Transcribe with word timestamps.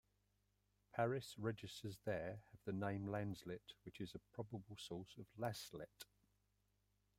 Parish 0.95 1.35
Registers 1.37 1.99
there 2.05 2.39
have 2.51 2.59
the 2.65 2.73
name 2.73 3.05
Lanslett 3.05 3.75
which 3.83 4.01
is 4.01 4.15
a 4.15 4.33
probable 4.35 4.75
source 4.75 5.13
of 5.19 5.27
Laslett. 5.37 6.05